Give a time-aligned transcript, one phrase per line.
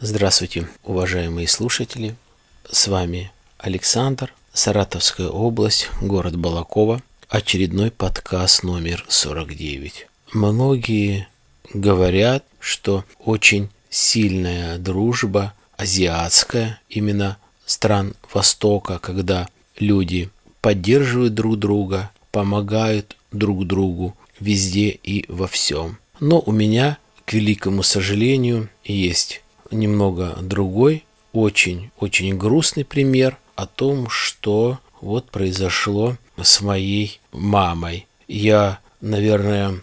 [0.00, 2.14] Здравствуйте, уважаемые слушатели.
[2.70, 7.02] С вами Александр, Саратовская область, город Балакова.
[7.28, 10.06] Очередной подкаст номер 49.
[10.32, 11.26] Многие
[11.74, 19.48] говорят, что очень сильная дружба азиатская, именно стран Востока, когда
[19.80, 25.98] люди поддерживают друг друга, помогают друг другу везде и во всем.
[26.20, 34.78] Но у меня, к великому сожалению, есть немного другой, очень-очень грустный пример о том, что
[35.00, 38.06] вот произошло с моей мамой.
[38.26, 39.80] Я, наверное,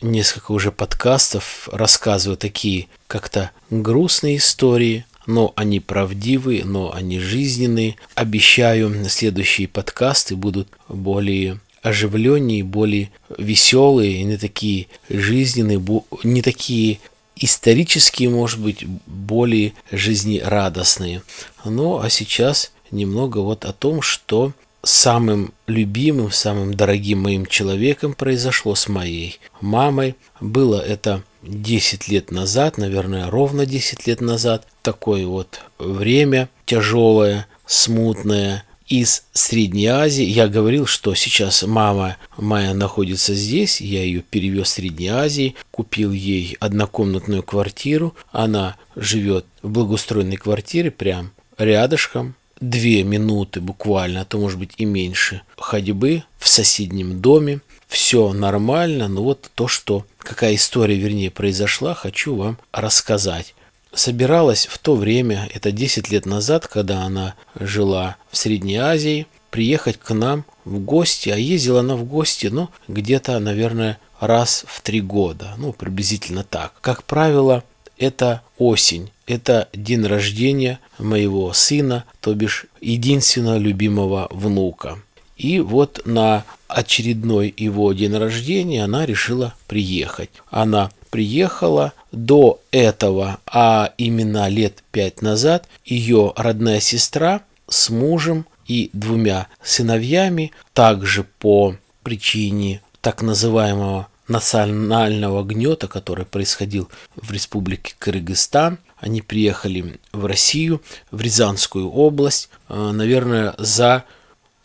[0.00, 7.96] несколько уже подкастов рассказываю такие как-то грустные истории, но они правдивые, но они жизненные.
[8.14, 15.82] Обещаю, следующие подкасты будут более оживленнее, более веселые, не такие жизненные,
[16.22, 16.98] не такие
[17.40, 21.22] исторические, может быть, более жизнерадостные.
[21.64, 28.74] Ну, а сейчас немного вот о том, что самым любимым, самым дорогим моим человеком произошло
[28.74, 30.16] с моей мамой.
[30.40, 34.66] Было это 10 лет назад, наверное, ровно 10 лет назад.
[34.82, 40.24] Такое вот время тяжелое, смутное, из Средней Азии.
[40.24, 46.12] Я говорил, что сейчас мама моя находится здесь, я ее перевез в Средней Азии, купил
[46.12, 48.14] ей однокомнатную квартиру.
[48.32, 54.84] Она живет в благоустроенной квартире, прям рядышком, две минуты буквально, а то может быть и
[54.84, 57.60] меньше ходьбы в соседнем доме.
[57.86, 63.54] Все нормально, но вот то, что какая история, вернее, произошла, хочу вам рассказать
[63.92, 69.98] собиралась в то время, это 10 лет назад, когда она жила в Средней Азии, приехать
[69.98, 75.00] к нам в гости, а ездила она в гости, ну, где-то, наверное, раз в три
[75.00, 76.74] года, ну, приблизительно так.
[76.80, 77.64] Как правило,
[77.96, 84.98] это осень, это день рождения моего сына, то бишь единственного любимого внука.
[85.36, 90.30] И вот на очередной его день рождения она решила приехать.
[90.50, 98.90] Она приехала до этого, а именно лет пять назад, ее родная сестра с мужем и
[98.92, 108.78] двумя сыновьями, также по причине так называемого национального гнета, который происходил в республике Кыргызстан.
[108.98, 114.04] Они приехали в Россию, в Рязанскую область, э, наверное, за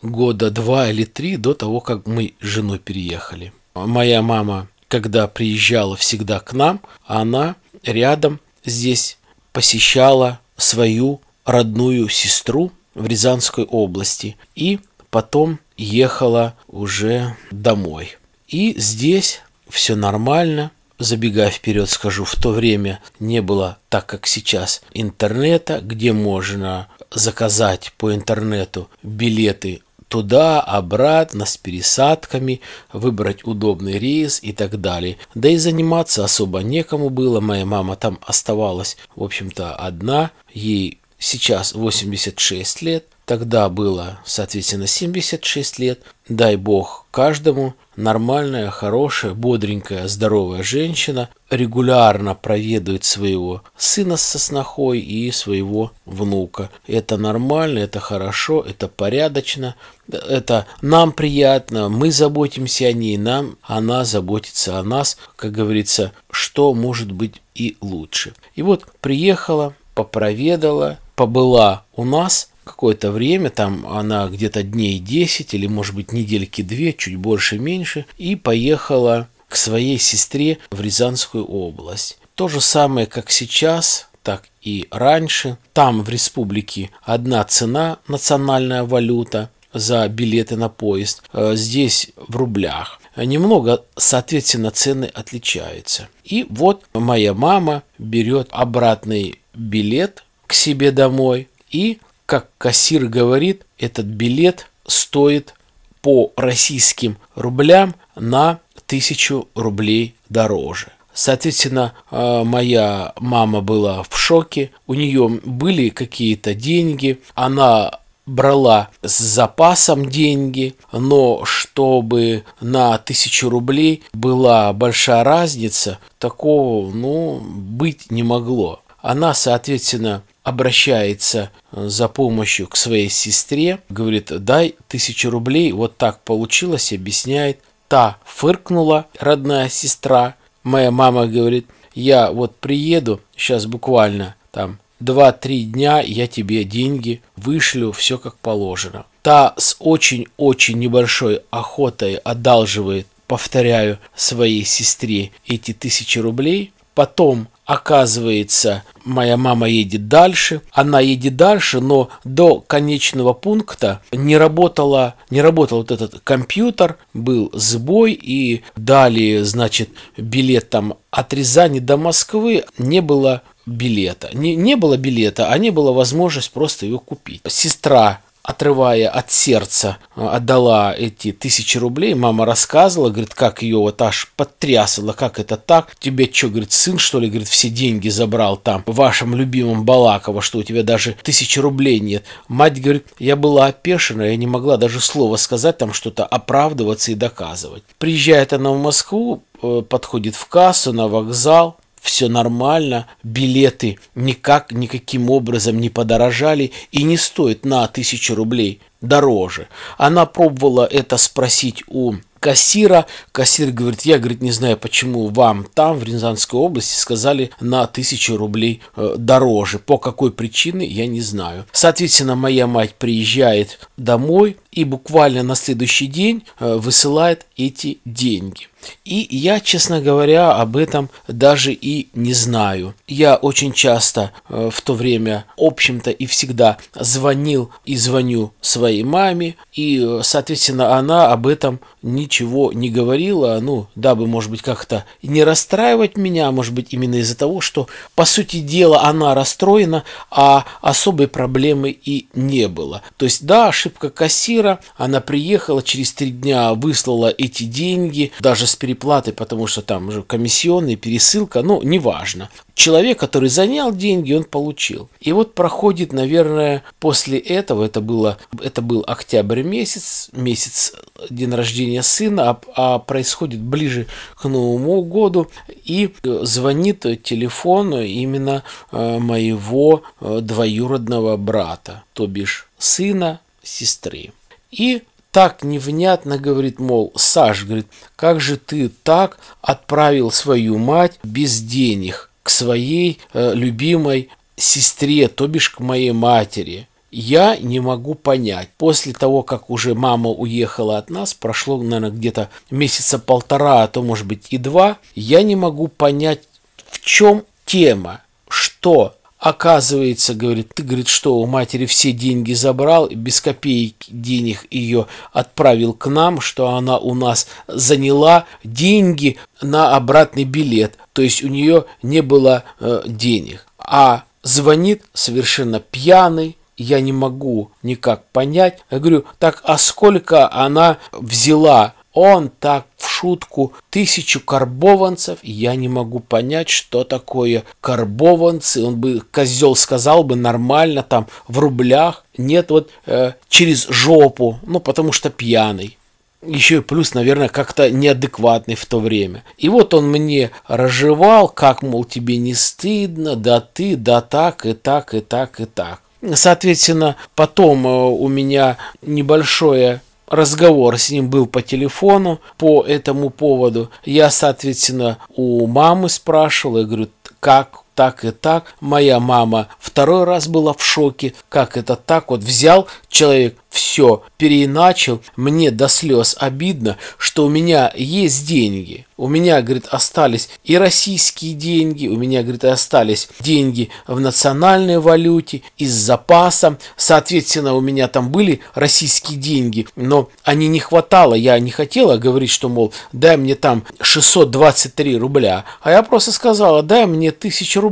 [0.02, 3.52] года два или три до того, как мы с женой переехали.
[3.74, 9.18] Моя мама когда приезжала всегда к нам, она рядом здесь
[9.50, 14.78] посещала свою родную сестру в Рязанской области и
[15.10, 18.18] потом ехала уже домой.
[18.46, 20.70] И здесь все нормально.
[21.00, 27.92] Забегая вперед, скажу, в то время не было, так как сейчас, интернета, где можно заказать
[27.98, 29.82] по интернету билеты
[30.14, 32.60] туда, обратно, с пересадками,
[32.92, 35.16] выбрать удобный рейс и так далее.
[35.34, 37.40] Да и заниматься особо некому было.
[37.40, 40.30] Моя мама там оставалась, в общем-то, одна.
[40.52, 43.06] Ей сейчас 86 лет.
[43.26, 46.00] Тогда было, соответственно, 76 лет.
[46.28, 55.30] Дай бог каждому нормальная, хорошая, бодренькая, здоровая женщина регулярно проведывает своего сына со снохой и
[55.30, 56.70] своего внука.
[56.86, 59.74] Это нормально, это хорошо, это порядочно,
[60.10, 66.74] это нам приятно, мы заботимся о ней, нам, она заботится о нас, как говорится, что
[66.74, 68.34] может быть и лучше.
[68.54, 75.66] И вот приехала, попроведала, побыла у нас какое-то время, там она где-то дней 10 или
[75.66, 82.18] может быть недельки две, чуть больше, меньше, и поехала к своей сестре в Рязанскую область.
[82.34, 85.58] То же самое, как сейчас, так и раньше.
[85.72, 91.22] Там в республике одна цена, национальная валюта за билеты на поезд.
[91.32, 93.00] Э, здесь в рублях.
[93.16, 96.08] Немного, соответственно, цены отличаются.
[96.24, 101.48] И вот моя мама берет обратный билет к себе домой.
[101.70, 105.54] И, как кассир говорит, этот билет стоит
[106.00, 110.88] по российским рублям на тысячу рублей дороже.
[111.12, 119.18] Соответственно, э, моя мама была в шоке, у нее были какие-то деньги, она брала с
[119.18, 128.80] запасом деньги, но чтобы на тысячу рублей была большая разница, такого, ну, быть не могло.
[129.04, 136.90] Она, соответственно, обращается за помощью к своей сестре, говорит, дай тысячу рублей, вот так получилось,
[136.90, 137.60] объясняет.
[137.88, 140.36] Та фыркнула, родная сестра.
[140.62, 147.92] Моя мама говорит, я вот приеду, сейчас буквально там 2-3 дня я тебе деньги вышлю,
[147.92, 149.04] все как положено.
[149.20, 156.72] Та с очень-очень небольшой охотой одалживает, повторяю, своей сестре эти тысячи рублей.
[156.94, 165.14] Потом Оказывается, моя мама едет дальше, она едет дальше, но до конечного пункта не работала,
[165.30, 169.88] не работал вот этот компьютер, был сбой, и далее, значит,
[170.18, 174.28] билет там от Рязани до Москвы не было билета.
[174.34, 177.40] Не, не было билета, а не было возможность просто его купить.
[177.48, 182.14] Сестра отрывая от сердца, э, отдала эти тысячи рублей.
[182.14, 185.96] Мама рассказывала, говорит, как ее вот аж потрясало, как это так.
[185.98, 190.42] Тебе что, говорит, сын, что ли, говорит, все деньги забрал там, в вашем любимом Балаково,
[190.42, 192.24] что у тебя даже тысячи рублей нет.
[192.46, 197.14] Мать говорит, я была опешена, я не могла даже слова сказать, там что-то оправдываться и
[197.14, 197.82] доказывать.
[197.98, 205.30] Приезжает она в Москву, э, подходит в кассу, на вокзал, все нормально, билеты никак, никаким
[205.30, 209.68] образом не подорожали и не стоят на тысячу рублей дороже.
[209.96, 213.06] Она пробовала это спросить у кассира.
[213.32, 218.36] Кассир говорит, я, говорит, не знаю, почему вам там, в Рязанской области, сказали на тысячу
[218.36, 219.78] рублей э, дороже.
[219.78, 221.64] По какой причине, я не знаю.
[221.72, 228.68] Соответственно, моя мать приезжает домой и буквально на следующий день э, высылает эти деньги.
[229.04, 232.94] И я, честно говоря, об этом даже и не знаю.
[233.06, 239.02] Я очень часто э, в то время, в общем-то, и всегда звонил и звоню своей
[239.02, 245.04] маме, и, э, соответственно, она об этом ничего не говорила, ну, дабы, может быть, как-то
[245.22, 250.64] не расстраивать меня, может быть, именно из-за того, что, по сути дела, она расстроена, а
[250.80, 253.02] особой проблемы и не было.
[253.16, 254.63] То есть, да, ошибка кассира,
[254.96, 260.22] она приехала, через три дня выслала эти деньги, даже с переплатой, потому что там уже
[260.22, 262.50] комиссионные, пересылка, ну, неважно.
[262.74, 265.08] Человек, который занял деньги, он получил.
[265.20, 270.92] И вот проходит, наверное, после этого, это, было, это был октябрь месяц, месяц
[271.30, 275.48] день рождения сына, а, а происходит ближе к Новому году,
[275.84, 284.32] и звонит телефон именно э, моего э, двоюродного брата, то бишь сына сестры.
[284.74, 291.60] И так невнятно говорит, мол, Саш, говорит, как же ты так отправил свою мать без
[291.60, 296.88] денег к своей э, любимой сестре, то бишь к моей матери.
[297.12, 298.68] Я не могу понять.
[298.76, 304.02] После того, как уже мама уехала от нас, прошло, наверное, где-то месяца полтора, а то,
[304.02, 306.40] может быть, и два, я не могу понять,
[306.88, 309.14] в чем тема, что
[309.44, 315.92] Оказывается, говорит, ты, говорит, что у матери все деньги забрал, без копеек денег ее отправил
[315.92, 320.96] к нам, что она у нас заняла деньги на обратный билет.
[321.12, 323.66] То есть у нее не было э, денег.
[323.76, 328.78] А звонит совершенно пьяный, я не могу никак понять.
[328.90, 335.40] Я говорю, так а сколько она взяла он так в шутку тысячу карбованцев.
[335.42, 338.84] Я не могу понять, что такое карбованцы.
[338.84, 342.24] Он бы, козел сказал бы нормально там в рублях.
[342.38, 345.98] Нет, вот э, через жопу, ну потому что пьяный.
[346.46, 349.44] Еще и плюс, наверное, как-то неадекватный в то время.
[349.56, 354.74] И вот он мне разжевал, как, мол, тебе не стыдно, да ты, да так, и
[354.74, 356.00] так, и так, и так.
[356.34, 363.90] Соответственно, потом э, у меня небольшое разговор с ним был по телефону по этому поводу.
[364.04, 367.08] Я, соответственно, у мамы спрашивал, я говорю,
[367.40, 368.74] как так и так.
[368.80, 372.30] Моя мама второй раз была в шоке, как это так.
[372.30, 375.20] Вот взял человек, все переиначил.
[375.36, 379.06] Мне до слез обидно, что у меня есть деньги.
[379.16, 385.62] У меня, говорит, остались и российские деньги, у меня, говорит, остались деньги в национальной валюте
[385.76, 386.78] и с запасом.
[386.96, 391.34] Соответственно, у меня там были российские деньги, но они не хватало.
[391.34, 395.64] Я не хотела говорить, что, мол, дай мне там 623 рубля.
[395.80, 397.83] А я просто сказала, дай мне тысячу рублей,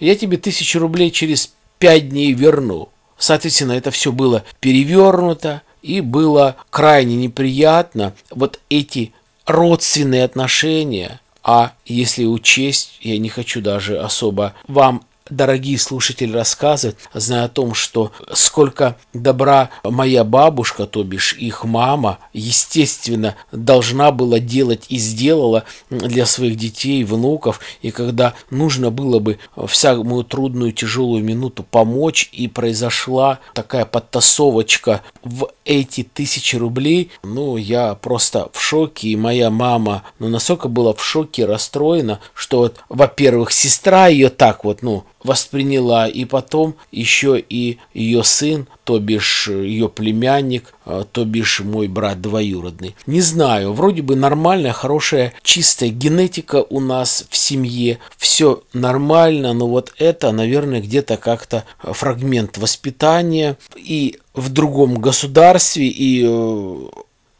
[0.00, 2.88] я тебе тысячу рублей через пять дней верну.
[3.18, 8.14] Соответственно, это все было перевернуто и было крайне неприятно.
[8.30, 9.12] Вот эти
[9.46, 17.44] родственные отношения, а если учесть, я не хочу даже особо вам дорогие слушатели рассказывают, зная
[17.44, 24.86] о том, что сколько добра моя бабушка, то бишь их мама, естественно, должна была делать
[24.88, 31.24] и сделала для своих детей, внуков, и когда нужно было бы в самую трудную, тяжелую
[31.24, 39.08] минуту помочь, и произошла такая подтасовочка в эти тысячи рублей, ну, я просто в шоке,
[39.08, 44.64] и моя мама, ну, настолько была в шоке, расстроена, что вот, во-первых, сестра ее так
[44.64, 51.24] вот, ну, восприняла, и потом еще и ее сын, то бишь ее племянник, а, то
[51.24, 52.96] бишь мой брат двоюродный.
[53.06, 59.68] Не знаю, вроде бы нормальная, хорошая, чистая генетика у нас в семье, все нормально, но
[59.68, 66.88] вот это, наверное, где-то как-то фрагмент воспитания и в другом государстве, и э,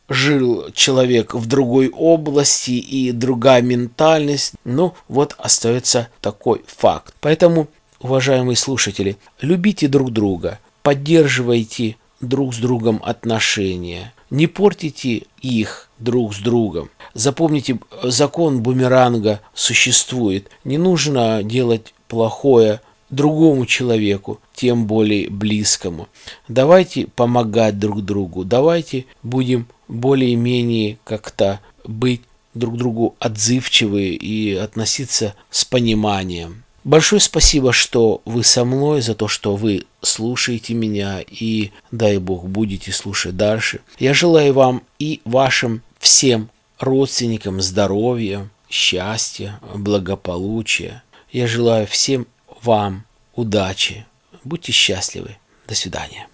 [0.08, 4.54] жил человек в другой области и другая ментальность.
[4.64, 7.14] Ну, вот остается такой факт.
[7.20, 7.68] Поэтому,
[8.00, 16.38] уважаемые слушатели, любите друг друга, поддерживайте друг с другом отношения, не портите их друг с
[16.38, 16.90] другом.
[17.14, 20.50] Запомните, закон бумеранга существует.
[20.64, 26.08] Не нужно делать плохое другому человеку, тем более близкому.
[26.46, 32.22] Давайте помогать друг другу, давайте будем более-менее как-то быть
[32.54, 36.64] друг другу отзывчивы и относиться с пониманием.
[36.84, 42.46] Большое спасибо, что вы со мной, за то, что вы слушаете меня и, дай Бог,
[42.46, 43.80] будете слушать дальше.
[43.98, 51.02] Я желаю вам и вашим всем родственникам здоровья, счастья, благополучия.
[51.30, 52.26] Я желаю всем
[52.62, 53.04] вам
[53.34, 54.06] удачи.
[54.44, 55.36] Будьте счастливы.
[55.66, 56.28] До свидания.